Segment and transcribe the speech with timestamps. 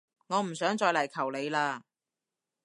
[0.29, 1.83] 我唔想再嚟求你喇